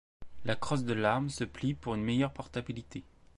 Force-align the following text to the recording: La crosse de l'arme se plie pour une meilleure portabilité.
La 0.45 0.55
crosse 0.55 0.83
de 0.83 0.93
l'arme 0.93 1.29
se 1.29 1.43
plie 1.43 1.75
pour 1.75 1.93
une 1.93 2.03
meilleure 2.03 2.33
portabilité. 2.33 3.03